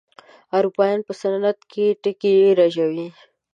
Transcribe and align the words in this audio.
اروپايان 0.57 0.99
په 1.07 1.13
صنعت 1.21 1.59
کې 1.71 1.85
ټکي 2.01 2.33
رژوي. 2.59 3.07